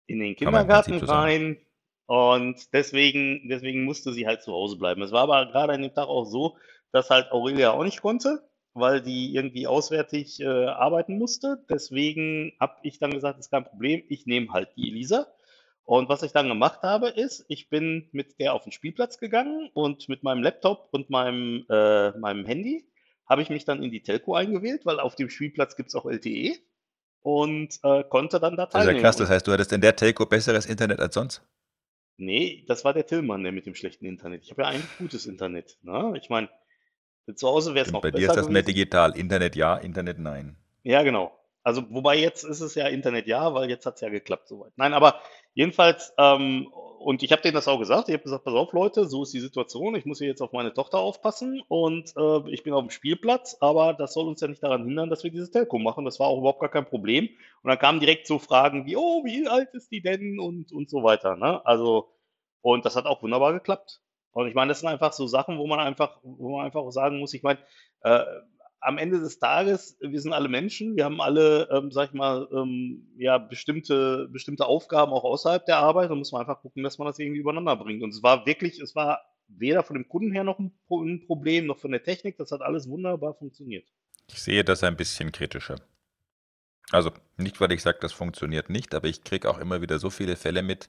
[0.06, 1.58] in den Kindergarten rein.
[2.06, 5.02] Und deswegen, deswegen musste sie halt zu Hause bleiben.
[5.02, 6.56] Es war aber gerade an dem Tag auch so,
[6.92, 11.64] dass halt Aurelia auch nicht konnte, weil die irgendwie auswärtig äh, arbeiten musste.
[11.70, 15.26] Deswegen habe ich dann gesagt, ist kein Problem, ich nehme halt die Elisa.
[15.84, 19.70] Und was ich dann gemacht habe, ist, ich bin mit der auf den Spielplatz gegangen
[19.74, 22.86] und mit meinem Laptop und meinem, äh, meinem Handy
[23.26, 26.06] habe ich mich dann in die Telco eingewählt, weil auf dem Spielplatz gibt es auch
[26.06, 26.56] LTE
[27.22, 29.02] und äh, konnte dann da Das ist ja teilnehmen.
[29.02, 29.16] krass.
[29.16, 31.42] Das heißt, du hattest in der Telco besseres Internet als sonst?
[32.16, 34.44] Nee, das war der Tillmann, der mit dem schlechten Internet.
[34.44, 35.78] Ich habe ja eigentlich gutes Internet.
[35.82, 36.12] Ne?
[36.16, 36.48] Ich meine,
[37.34, 39.16] zu Hause wäre es noch bei dir besser ist das mehr digital.
[39.16, 40.56] Internet ja, Internet nein.
[40.82, 41.32] Ja, genau.
[41.62, 44.72] Also, wobei jetzt ist es ja Internet ja, weil jetzt hat es ja geklappt soweit.
[44.76, 45.20] Nein, aber
[45.54, 46.68] jedenfalls, ähm,
[47.04, 49.34] und ich habe denen das auch gesagt, ich habe gesagt, pass auf Leute, so ist
[49.34, 52.80] die Situation, ich muss hier jetzt auf meine Tochter aufpassen und äh, ich bin auf
[52.82, 56.06] dem Spielplatz, aber das soll uns ja nicht daran hindern, dass wir dieses Telco machen.
[56.06, 57.28] Das war auch überhaupt gar kein Problem.
[57.62, 60.88] Und dann kamen direkt so Fragen wie, oh, wie alt ist die denn und, und
[60.88, 61.36] so weiter.
[61.36, 61.64] Ne?
[61.66, 62.08] Also,
[62.62, 64.00] und das hat auch wunderbar geklappt.
[64.32, 66.90] Und ich meine, das sind einfach so Sachen, wo man einfach, wo man einfach auch
[66.90, 67.58] sagen muss, ich meine,
[68.00, 68.24] äh,
[68.84, 72.46] am Ende des Tages, wir sind alle Menschen, wir haben alle, ähm, sag ich mal,
[72.52, 76.10] ähm, ja, bestimmte, bestimmte Aufgaben auch außerhalb der Arbeit.
[76.10, 78.02] Da muss man einfach gucken, dass man das irgendwie übereinander bringt.
[78.02, 81.26] Und es war wirklich, es war weder von dem Kunden her noch ein, Pro- ein
[81.26, 82.36] Problem, noch von der Technik.
[82.36, 83.88] Das hat alles wunderbar funktioniert.
[84.28, 85.76] Ich sehe das ein bisschen kritischer.
[86.90, 90.10] Also nicht, weil ich sage, das funktioniert nicht, aber ich kriege auch immer wieder so
[90.10, 90.88] viele Fälle mit,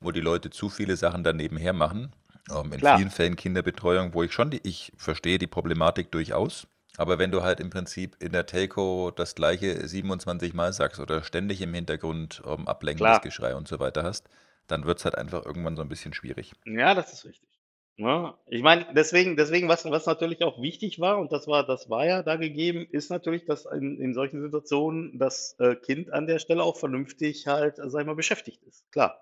[0.00, 2.12] wo die Leute zu viele Sachen daneben her machen.
[2.50, 2.96] Ähm, in Klar.
[2.96, 6.66] vielen Fällen Kinderbetreuung, wo ich schon, die, ich verstehe die Problematik durchaus.
[7.00, 11.22] Aber wenn du halt im Prinzip in der Telco das gleiche 27 Mal sagst oder
[11.22, 13.22] ständig im Hintergrund ähm, ablenkendes.
[13.22, 14.28] Geschrei und so weiter hast,
[14.66, 16.52] dann wird es halt einfach irgendwann so ein bisschen schwierig.
[16.66, 17.48] Ja, das ist richtig.
[17.96, 21.88] Ja, ich meine, deswegen, deswegen, was, was natürlich auch wichtig war, und das war, das
[21.88, 26.26] war ja da gegeben, ist natürlich, dass in, in solchen Situationen das äh, Kind an
[26.26, 28.84] der Stelle auch vernünftig halt, sag ich mal, beschäftigt ist.
[28.92, 29.18] Klar.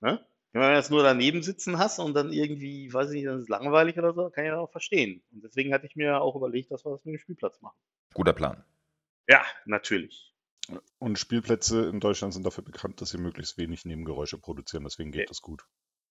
[0.00, 0.26] Ne?
[0.52, 3.44] Wenn du jetzt nur daneben sitzen hast und dann irgendwie, weiß ich nicht, dann ist
[3.44, 5.22] es langweilig oder so, kann ich das auch verstehen.
[5.32, 7.76] Und deswegen hatte ich mir auch überlegt, dass wir das mit dem Spielplatz machen.
[8.12, 8.62] Guter Plan.
[9.28, 10.34] Ja, natürlich.
[10.98, 15.30] Und Spielplätze in Deutschland sind dafür bekannt, dass sie möglichst wenig Nebengeräusche produzieren, deswegen geht
[15.30, 15.64] das gut.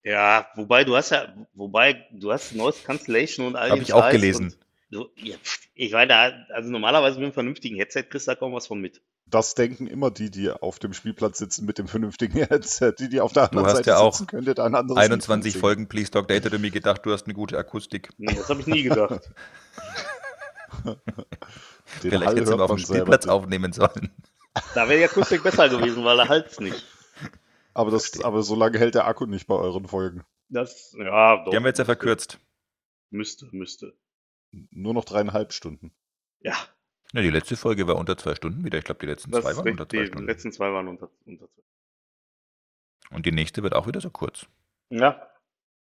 [0.04, 3.94] Ja, wobei du hast ja, wobei du hast Noise Cancellation und all Hab den ich
[3.94, 4.56] auch gelesen.
[4.90, 5.38] Du, ja,
[5.76, 8.82] ich meine, da, also normalerweise mit einem vernünftigen Headset kriegst du da kaum was von
[8.82, 9.02] mit.
[9.32, 12.94] Das denken immer die, die auf dem Spielplatz sitzen mit dem vernünftigen Headset.
[13.00, 15.12] Die, die auf der anderen hast Seite ja auch sitzen, könnte da ein anderes Lied
[15.12, 15.62] 21 singen.
[15.62, 18.10] Folgen Please Talk Data to Me gedacht, du hast eine gute Akustik.
[18.18, 19.32] Nee, das habe ich nie gedacht.
[20.86, 20.98] Den
[22.00, 22.94] Vielleicht Hall hättest du auf dem selber.
[22.96, 24.12] Spielplatz aufnehmen sollen.
[24.76, 26.86] Da wäre die Akustik besser gewesen, weil er halt's nicht.
[27.74, 30.24] Aber, das, aber so lange hält der Akku nicht bei euren Folgen.
[30.50, 31.52] Das, ja, doch.
[31.52, 32.38] Die haben wir jetzt ja verkürzt.
[33.10, 33.94] Müsste, müsste.
[34.72, 35.94] Nur noch dreieinhalb Stunden.
[36.42, 36.56] Ja,
[37.14, 38.78] Ja, die letzte Folge war unter zwei Stunden wieder.
[38.78, 40.28] Ich glaube, die letzten das zwei waren unter zwei Die Stunden.
[40.28, 41.62] letzten zwei waren unter, unter zwei.
[43.16, 44.46] Und die nächste wird auch wieder so kurz.
[44.90, 45.28] Ja.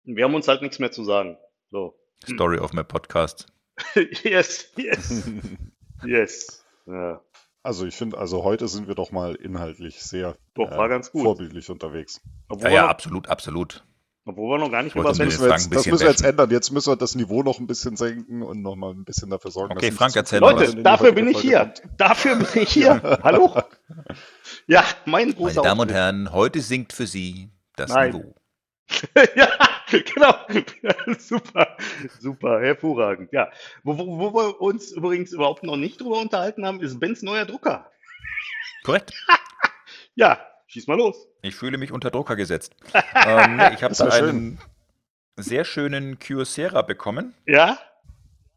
[0.04, 1.38] Wir haben uns halt nichts mehr zu sagen.
[1.70, 1.96] So.
[2.24, 3.46] Story of my Podcast.
[3.94, 5.30] yes, yes,
[6.04, 6.64] yes.
[6.86, 7.22] Ja.
[7.62, 11.22] Also ich finde, also heute sind wir doch mal inhaltlich sehr Doch, war ganz gut.
[11.22, 12.20] vorbildlich unterwegs.
[12.48, 13.84] Obwohl, Ja, ja, absolut, absolut.
[14.24, 15.92] Obwohl wir noch gar nicht über Ben Das jetzt müssen wir jetzt, ein das bisschen
[15.92, 16.30] müssen wir jetzt bashen.
[16.30, 16.50] ändern.
[16.50, 19.50] Jetzt müssen wir das Niveau noch ein bisschen senken und noch mal ein bisschen dafür
[19.50, 20.52] sorgen, Okay, dass Frank, erzähl mal.
[20.52, 21.58] Leute, dafür bin ich hier.
[21.60, 21.82] kommt.
[21.98, 23.20] Dafür bin ich hier.
[23.22, 23.54] Hallo?
[24.66, 25.92] Ja, mein Meine großer Damen und.
[25.92, 28.12] Herren, heute singt für Sie das Nein.
[28.12, 28.34] Niveau.
[29.36, 29.48] ja,
[29.90, 30.34] genau.
[31.18, 31.76] super,
[32.20, 33.32] super, hervorragend.
[33.32, 33.48] Ja,
[33.82, 37.44] wo, wo, wo wir uns übrigens überhaupt noch nicht drüber unterhalten haben, ist Bens neuer
[37.46, 37.90] Drucker.
[38.84, 39.12] Korrekt.
[40.14, 40.38] Ja,
[40.72, 41.28] schieß mal los.
[41.42, 42.74] Ich fühle mich unter Drucker gesetzt.
[43.14, 44.28] ähm, ich habe war schön.
[44.28, 44.58] einen
[45.36, 47.34] sehr schönen Kyocera bekommen.
[47.46, 47.78] Ja,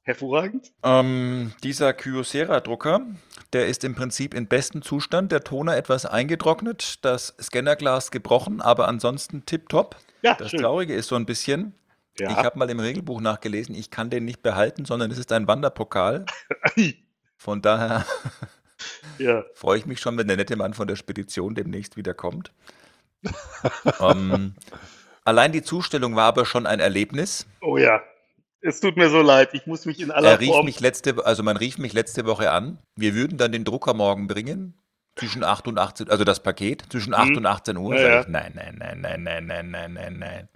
[0.04, 0.72] hervorragend.
[0.84, 3.02] Ähm, dieser Kyocera-Drucker,
[3.54, 5.32] der ist im Prinzip in bestem Zustand.
[5.32, 9.98] Der Toner etwas eingetrocknet, das Scannerglas gebrochen, aber ansonsten tipptopp.
[10.22, 10.62] Ja, Das schön.
[10.62, 11.74] Traurige ist so ein bisschen,
[12.20, 12.30] Ja.
[12.30, 15.48] ich habe mal im Regelbuch nachgelesen, ich kann den nicht behalten, sondern es ist ein
[15.48, 16.26] Wanderpokal.
[17.38, 18.06] Von daher
[19.18, 19.44] ja.
[19.54, 22.52] freue ich mich schon, wenn der nette Mann von der Spedition demnächst wieder kommt.
[24.00, 24.56] ähm,
[25.24, 27.46] allein die Zustellung war aber schon ein Erlebnis.
[27.62, 28.02] Oh ja.
[28.62, 29.50] Es tut mir so leid.
[29.54, 30.66] Ich muss mich in aller Er rief Form.
[30.66, 32.80] mich letzte, also man rief mich letzte Woche an.
[32.96, 34.74] Wir würden dann den Drucker morgen bringen.
[35.18, 37.38] Zwischen 8 und 18, also das Paket, zwischen 8 Mhm.
[37.38, 37.96] und 18 Uhr.
[37.98, 40.50] Ja, ich, nein, nein, nein, nein, nein, nein, nein, nein, nein.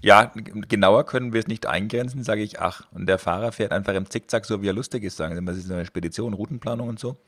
[0.00, 2.86] Ja, genauer können wir es nicht eingrenzen, sage ich, ach.
[2.92, 5.52] Und der Fahrer fährt einfach im Zickzack, so wie er lustig ist, sagen Sie mal,
[5.54, 7.18] das ist eine Spedition, Routenplanung und so.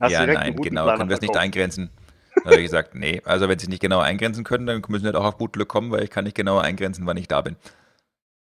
[0.00, 1.90] Hast ja, nein, Routenplaner können wir es nicht eingrenzen.
[2.36, 5.06] Da habe ich gesagt, nee, also wenn Sie nicht genauer eingrenzen können, dann müssen Sie
[5.06, 7.56] halt auch auf Bootglück kommen, weil ich kann nicht genauer eingrenzen, wann ich da bin.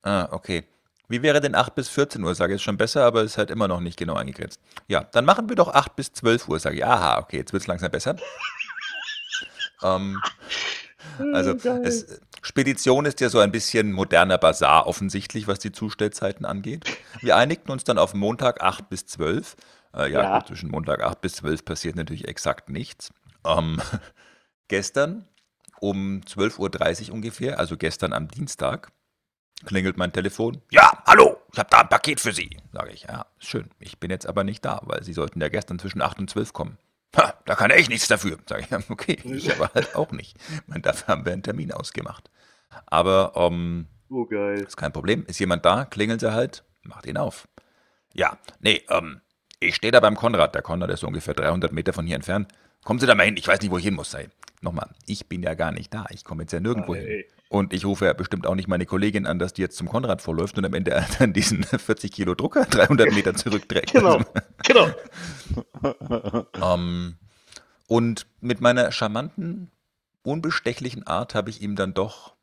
[0.03, 0.65] Ah, okay.
[1.09, 2.35] Wie wäre denn 8 bis 14 Uhr?
[2.35, 4.61] Sage ich, ist schon besser, aber ist halt immer noch nicht genau eingegrenzt.
[4.89, 6.85] Ja, dann machen wir doch 8 bis 12 Uhr, sage ich.
[6.87, 8.17] Aha, okay, jetzt wird es langsam besser.
[9.83, 10.23] ähm,
[11.35, 11.53] also,
[11.83, 16.85] es, Spedition ist ja so ein bisschen moderner Bazar offensichtlich, was die Zustellzeiten angeht.
[17.21, 19.57] Wir einigten uns dann auf Montag 8 bis 12.
[19.95, 20.39] Äh, ja, Ja.
[20.39, 23.13] Gut, zwischen Montag 8 bis 12 passiert natürlich exakt nichts.
[23.47, 23.81] Ähm,
[24.69, 25.27] gestern
[25.81, 28.93] um 12.30 Uhr ungefähr, also gestern am Dienstag,
[29.65, 30.63] klingelt mein Telefon.
[30.71, 32.57] Ja, hallo, ich habe da ein Paket für Sie.
[32.73, 33.69] Sage ich, ja, schön.
[33.81, 36.53] Ich bin jetzt aber nicht da, weil Sie sollten ja gestern zwischen 8 und 12
[36.53, 36.79] kommen.
[37.17, 38.39] Ha, da kann ich nichts dafür.
[38.49, 40.37] Sage ich, ja, okay, ich aber halt auch nicht.
[40.53, 42.31] Ich meine, dafür haben wir einen Termin ausgemacht.
[42.87, 44.61] Aber ähm, Oh, geil.
[44.61, 45.25] ist kein Problem.
[45.27, 45.85] Ist jemand da?
[45.85, 46.65] Klingeln Sie halt.
[46.83, 47.49] Macht ihn auf.
[48.15, 49.21] Ja, nee, ähm,
[49.63, 50.55] ich stehe da beim Konrad.
[50.55, 52.49] Der Konrad ist ungefähr 300 Meter von hier entfernt.
[52.85, 53.37] Kommen Sie da mal hin.
[53.37, 54.11] Ich weiß nicht, wo ich hin muss.
[54.11, 54.29] Sei.
[54.61, 56.07] Nochmal, ich bin ja gar nicht da.
[56.11, 57.07] Ich komme jetzt ja nirgendwo Ah, hin.
[57.07, 57.29] ey.
[57.49, 60.23] Und ich rufe ja bestimmt auch nicht meine Kollegin an, dass die jetzt zum Konrad
[60.23, 63.93] vorläuft und am Ende dann diesen 40 Kilo Drucker 300 Meter zurückträgt.
[63.93, 64.21] Genau,
[64.65, 64.89] genau.
[66.63, 67.17] Ähm,
[67.89, 69.71] und mit meiner charmanten,
[70.23, 72.35] unbestechlichen Art habe ich ihm dann doch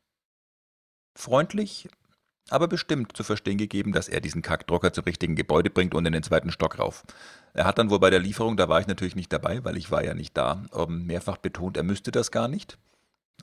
[1.16, 1.88] freundlich,
[2.48, 6.12] aber bestimmt zu verstehen gegeben, dass er diesen Kackdrucker zum richtigen Gebäude bringt und in
[6.12, 7.04] den zweiten Stock rauf.
[7.54, 9.90] Er hat dann wohl bei der Lieferung, da war ich natürlich nicht dabei, weil ich
[9.90, 12.78] war ja nicht da, ähm, mehrfach betont, er müsste das gar nicht.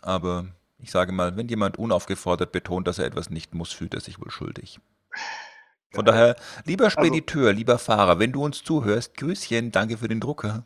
[0.02, 0.48] Aber
[0.80, 4.20] ich sage mal, wenn jemand unaufgefordert betont, dass er etwas nicht muss, fühlt er sich
[4.20, 4.80] wohl schuldig.
[5.94, 10.66] Von daher, lieber Spediteur, lieber Fahrer, wenn du uns zuhörst, Grüßchen, danke für den Drucker.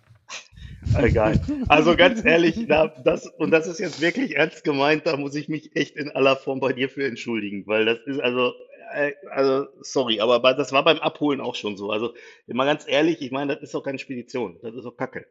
[0.97, 1.39] Egal.
[1.67, 5.47] Also ganz ehrlich, da, das, und das ist jetzt wirklich ernst gemeint, da muss ich
[5.47, 8.53] mich echt in aller Form bei dir für entschuldigen, weil das ist also,
[8.93, 11.91] äh, also sorry, aber das war beim Abholen auch schon so.
[11.91, 12.13] Also
[12.47, 15.27] mal ganz ehrlich, ich meine, das ist doch keine Spedition, das ist doch Kacke.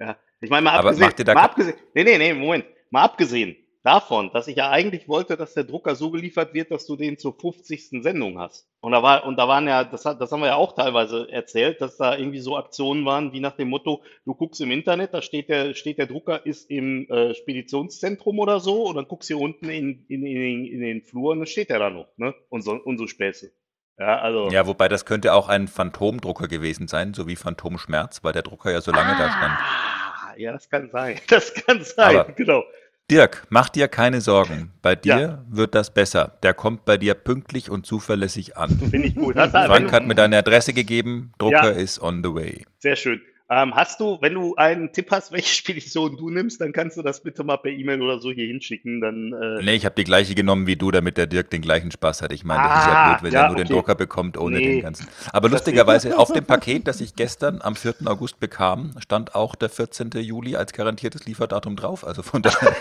[0.00, 2.64] Ja, ich meine mal Aber abgesehen, macht ihr da mal abgesehen, nee, nee, nee, Moment,
[2.90, 6.86] mal abgesehen davon, dass ich ja eigentlich wollte, dass der Drucker so geliefert wird, dass
[6.86, 8.02] du den zur 50.
[8.02, 8.68] Sendung hast.
[8.80, 11.28] Und da war, und da waren ja, das, hat, das haben wir ja auch teilweise
[11.30, 15.14] erzählt, dass da irgendwie so Aktionen waren, wie nach dem Motto, du guckst im Internet,
[15.14, 19.30] da steht der, steht der Drucker ist im äh, Speditionszentrum oder so, und dann guckst
[19.30, 21.90] du hier unten in, in, in, den- in den Flur und dann steht der da
[21.90, 22.34] noch, ne?
[22.48, 23.52] Und so, und so Späße.
[23.98, 24.48] Ja, also.
[24.50, 28.70] Ja, wobei das könnte auch ein Phantomdrucker gewesen sein, so wie Phantomschmerz, weil der Drucker
[28.70, 29.54] ja so lange da stand.
[29.58, 31.18] Ah, ja, das kann sein.
[31.28, 32.62] Das kann sein, Aber- genau.
[33.10, 34.72] Dirk, mach dir keine Sorgen.
[34.82, 35.44] Bei dir Ja.
[35.48, 36.38] wird das besser.
[36.42, 38.70] Der kommt bei dir pünktlich und zuverlässig an.
[38.90, 39.34] Finde ich gut.
[39.36, 41.32] Frank hat mir deine Adresse gegeben.
[41.38, 41.78] Drucker Ja.
[41.78, 42.64] ist on the way.
[42.78, 43.20] sehr schön.
[43.48, 47.02] Ähm, hast du, wenn du einen Tipp hast, welche Spedition du nimmst, dann kannst du
[47.02, 49.00] das bitte mal per E-Mail oder so hier hinschicken.
[49.00, 51.90] Dann, äh, Nee, ich habe die gleiche genommen wie du, damit der Dirk den gleichen
[51.92, 52.32] Spaß hat.
[52.32, 53.74] Ich meine, das ist ja Ah, blöd, wenn ja, er nur den okay.
[53.74, 54.64] Drucker bekommt ohne Nee.
[54.66, 55.06] den ganzen.
[55.32, 57.94] Aber lustigerweise, auf dem Paket, das ich gestern am 4.
[58.06, 60.10] August bekam, stand auch der 14.
[60.16, 62.04] Juli als garantiertes Lieferdatum drauf.
[62.06, 62.74] Also von daher.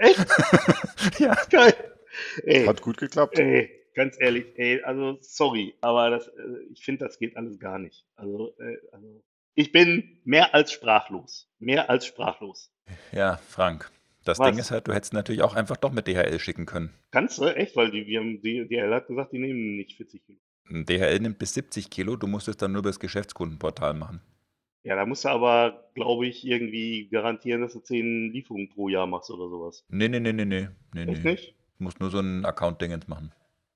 [0.00, 0.26] Echt?
[1.20, 1.34] ja.
[1.50, 1.74] Geil.
[2.44, 3.38] Ey, Hat gut geklappt.
[3.38, 6.32] ey, ganz ehrlich, ey, also sorry, aber das, äh,
[6.72, 8.04] ich finde, das geht alles gar nicht.
[8.16, 9.22] Also, äh, also,
[9.54, 11.48] ich bin mehr als sprachlos.
[11.58, 12.72] Mehr als sprachlos.
[13.12, 13.90] ja, Frank.
[14.24, 14.48] Das Was?
[14.48, 16.90] Ding ist halt, du hättest natürlich auch einfach doch mit DHL schicken können.
[17.10, 17.44] Kannst du?
[17.44, 17.74] Echt?
[17.74, 20.38] Weil die, wir haben, die, die hat gesagt, die nehmen nicht 40 Kilo.
[20.70, 24.22] DHL nimmt bis 70 Kilo, du musst es dann nur über das Geschäftskundenportal machen.
[24.84, 29.06] Ja, da musst du aber, glaube ich, irgendwie garantieren, dass du 10 Lieferungen pro Jahr
[29.06, 29.84] machst oder sowas.
[29.88, 30.68] Nee, nee, nee, nee, nee.
[30.94, 31.32] nee, Echt nee.
[31.32, 31.54] nicht?
[31.78, 33.32] Du musst nur so ein Account-Dingens machen.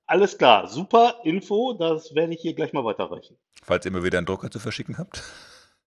[0.07, 3.37] Alles klar, super Info, das werde ich hier gleich mal weiterreichen.
[3.63, 5.23] Falls ihr immer wieder einen Drucker zu verschicken habt.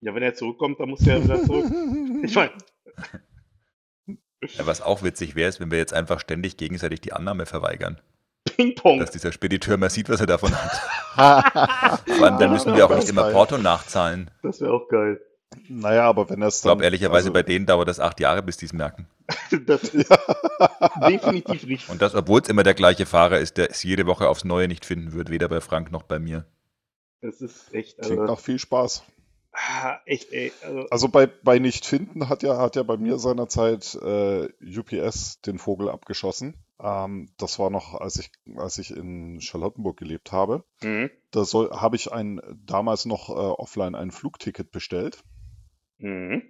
[0.02, 1.66] Ja, wenn er zurückkommt, dann muss er wieder zurück.
[2.24, 2.52] Ich meine,
[4.08, 8.00] Ja, was auch witzig wäre, ist, wenn wir jetzt einfach ständig gegenseitig die Annahme verweigern.
[8.46, 9.00] Ping-Pong.
[9.00, 12.02] Dass dieser Spediteur mal sieht, was er davon hat.
[12.08, 14.30] Vor allem, dann müssen wir auch nicht immer Porto nachzahlen.
[14.44, 15.20] Das wäre auch geil.
[15.68, 16.70] Naja, aber wenn er es Ich dann.
[16.70, 19.08] glaube, ehrlicherweise also, bei denen dauert das acht Jahre, bis die es merken.
[19.66, 20.10] Das ist
[21.08, 21.90] definitiv richtig.
[21.90, 24.68] Und das, obwohl es immer der gleiche Fahrer ist, der es jede Woche aufs Neue
[24.68, 26.46] nicht finden wird, weder bei Frank noch bei mir.
[27.22, 29.04] Das ist echt, Klingt also, nach viel Spaß.
[29.54, 30.52] Ah, echt, ey.
[30.64, 35.60] Also, Also bei, bei Nicht-Finden hat ja, hat ja bei mir seinerzeit äh, UPS den
[35.60, 36.56] Vogel abgeschossen.
[36.80, 40.64] Ähm, das war noch, als ich, als ich in Charlottenburg gelebt habe.
[40.82, 41.10] mhm.
[41.32, 45.24] Da habe ich ein, damals noch äh, offline ein Flugticket bestellt.
[45.98, 46.44] Mhm.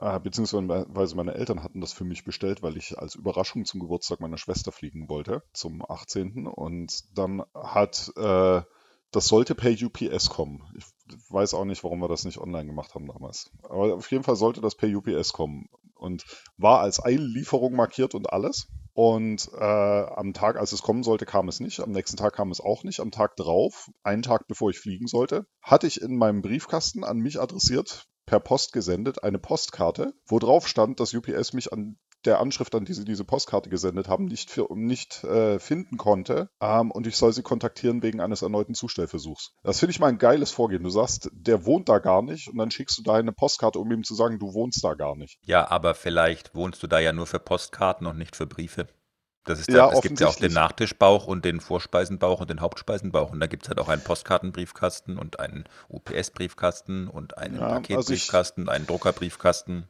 [0.00, 4.20] Äh, beziehungsweise meine Eltern hatten das für mich bestellt, weil ich als Überraschung zum Geburtstag
[4.20, 6.46] meiner Schwester fliegen wollte, zum 18.
[6.46, 8.62] Und dann hat, äh,
[9.10, 10.62] das sollte per UPS kommen.
[10.76, 10.84] Ich
[11.30, 13.50] weiß auch nicht, warum wir das nicht online gemacht haben damals.
[13.62, 15.68] Aber auf jeden Fall sollte das per UPS kommen.
[15.94, 16.24] Und
[16.56, 18.68] war als Eillieferung markiert und alles.
[18.94, 21.80] Und äh, am Tag, als es kommen sollte, kam es nicht.
[21.80, 23.00] Am nächsten Tag kam es auch nicht.
[23.00, 27.18] Am Tag drauf, einen Tag bevor ich fliegen sollte, hatte ich in meinem Briefkasten an
[27.18, 32.40] mich adressiert, per Post gesendet, eine Postkarte, wo drauf stand, dass UPS mich an der
[32.40, 36.90] Anschrift, an die sie diese Postkarte gesendet haben, nicht, für, nicht äh, finden konnte ähm,
[36.90, 39.52] und ich soll sie kontaktieren wegen eines erneuten Zustellversuchs.
[39.62, 40.82] Das finde ich mal ein geiles Vorgehen.
[40.82, 43.90] Du sagst, der wohnt da gar nicht und dann schickst du da eine Postkarte, um
[43.90, 45.38] ihm zu sagen, du wohnst da gar nicht.
[45.44, 48.86] Ja, aber vielleicht wohnst du da ja nur für Postkarten und nicht für Briefe.
[49.46, 50.52] Das ist Ja, ja, es gibt ja auch den.
[50.52, 53.32] Nachtischbauch und den Vorspeisenbauch und den Hauptspeisenbauch.
[53.32, 57.78] Und da gibt es halt auch einen Postkartenbriefkasten und einen UPS-Briefkasten und einen Ja, also
[57.80, 59.88] ich- Paketbriefkasten, einen Druckerbriefkasten.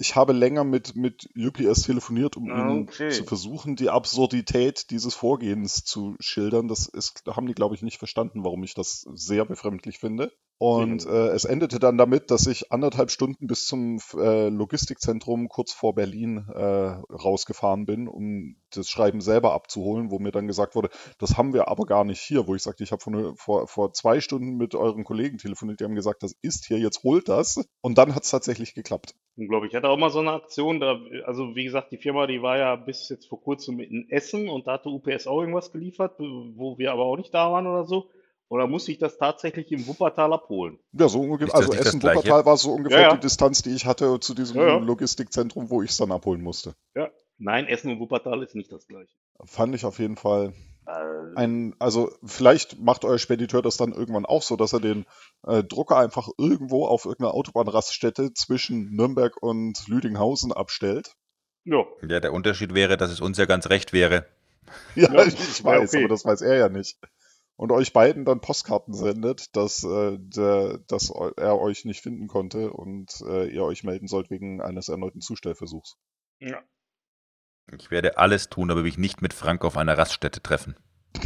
[0.00, 3.10] Ich habe länger mit, mit UPS telefoniert, um ihnen Okay.
[3.10, 6.68] zu versuchen, die Absurdität dieses Vorgehens zu schildern.
[6.68, 10.32] Das ist, haben die, glaube ich, nicht verstanden, warum ich das sehr befremdlich finde.
[10.60, 11.12] Und Mhm.
[11.12, 15.94] äh, es endete dann damit, dass ich anderthalb Stunden bis zum äh, Logistikzentrum kurz vor
[15.94, 21.36] Berlin äh, rausgefahren bin, um das Schreiben selber abzuholen, wo mir dann gesagt wurde, das
[21.36, 24.20] haben wir aber gar nicht hier, wo ich sagte, ich habe vor, vor, vor zwei
[24.20, 27.64] Stunden mit euren Kollegen telefoniert, die haben gesagt, das ist hier, jetzt holt das.
[27.80, 29.14] Und dann hat es tatsächlich geklappt.
[29.36, 29.70] Unglaublich.
[29.72, 32.58] Ich hatte auch mal so eine Aktion, da, also wie gesagt, die Firma, die war
[32.58, 36.76] ja bis jetzt vor kurzem in Essen und da hatte UPS auch irgendwas geliefert, wo
[36.78, 38.10] wir aber auch nicht da waren oder so.
[38.50, 40.78] Da musste ich das tatsächlich im Wuppertal abholen.
[40.92, 41.54] Ja, so ungefähr.
[41.54, 43.14] Also Essen-Wuppertal war so ungefähr Ja, ja.
[43.14, 44.76] die Distanz, die ich hatte zu diesem Ja, ja.
[44.78, 46.74] Logistikzentrum, wo ich es dann abholen musste.
[46.94, 47.10] Ja.
[47.36, 49.12] Nein, Essen und Wuppertal ist nicht das gleiche.
[49.44, 50.54] Fand ich auf jeden Fall
[50.86, 55.04] Äh, ein, also vielleicht macht euer Spediteur das dann irgendwann auch so, dass er den
[55.46, 61.12] äh, Drucker einfach irgendwo auf irgendeiner Autobahnraststätte zwischen Nürnberg und Lüdinghausen abstellt.
[61.64, 61.84] ja.
[62.08, 64.24] Ja, der Unterschied wäre, dass es uns ja ganz recht wäre.
[64.94, 65.98] Ja, Ja, ich, ich weiß, okay.
[66.04, 66.96] aber das weiß er ja nicht.
[67.58, 72.72] Und euch beiden dann Postkarten sendet, dass, äh, der, dass er euch nicht finden konnte
[72.72, 75.96] und äh, ihr euch melden sollt wegen eines erneuten Zustellversuchs.
[76.40, 76.62] ja.
[77.76, 80.76] Ich werde alles tun, aber mich nicht mit Frank auf einer Raststätte treffen.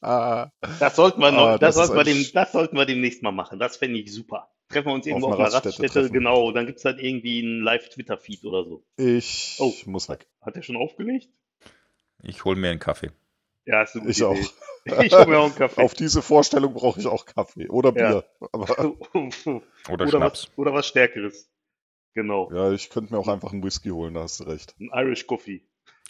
[0.00, 3.30] Das sollten wir noch, Ah, das, das sollten wir dem, das sollten wir demnächst mal
[3.30, 3.58] machen.
[3.58, 4.50] Das fände ich super.
[4.68, 6.50] Treffen wir uns irgendwo Auf auf, einer Raststätte Raststätte, genau.
[6.52, 8.84] Dann gibt es halt irgendwie einen Live-Twitter-Feed oder so.
[8.96, 9.72] ich Oh.
[9.86, 10.28] muss weg.
[10.40, 11.28] Hat er schon aufgelegt?
[12.22, 13.12] Ich hole mir einen Kaffee.
[13.64, 14.34] Ja, ist eine gute Ich auch.
[14.34, 14.48] Idee.
[15.04, 15.80] Ich hole mir auch einen Kaffee.
[15.80, 18.08] Auf diese Vorstellung brauche ich auch Kaffee oder Ja.
[18.20, 18.24] Bier.
[18.52, 20.48] Aber Oder, oder, Schnaps.
[20.48, 21.48] was, oder was Stärkeres.
[22.14, 22.50] Genau.
[22.52, 24.74] ja, ich könnte mir auch einfach einen Whisky holen, da hast du recht.
[24.80, 25.62] Ein Irish Coffee.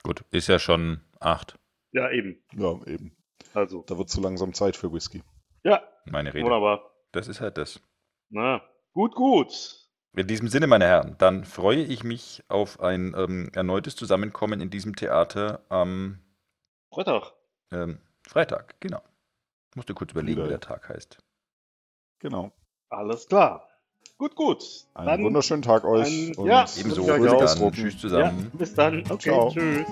[0.03, 1.59] Gut, ist ja schon acht.
[1.93, 2.43] Ja, eben.
[2.55, 3.15] Ja, eben.
[3.53, 3.83] Also.
[3.87, 5.23] Da wird zu langsam Zeit für Whisky.
[5.65, 6.45] Ja, Meine Rede.
[6.47, 6.91] wunderbar.
[7.13, 7.79] Das ist halt das.
[8.31, 8.63] Na,
[8.95, 9.53] gut, gut.
[10.17, 14.71] In diesem Sinne, meine Herren, dann freue ich mich auf ein ähm, erneutes Zusammenkommen in
[14.71, 16.21] diesem Theater am
[16.93, 17.35] Freitag.
[17.73, 18.75] Ähm, Freitag.
[18.81, 19.03] Genau.
[19.71, 20.59] Ich musste kurz überlegen, Wieder, wie ja.
[20.59, 21.19] der Tag heißt.
[22.21, 22.53] Genau.
[22.91, 23.69] Alles klar.
[24.19, 24.63] Gut, gut.
[24.95, 27.03] Einen wunderschönen Tag euch ein- und ja, Ebenso.
[27.07, 27.35] Ja, ja.
[27.37, 27.73] Dann.
[27.73, 28.51] Tschüss Ja, zusammen.
[28.55, 29.01] bis dann.
[29.11, 29.51] Okay, Ciao.
[29.51, 29.87] tschüss.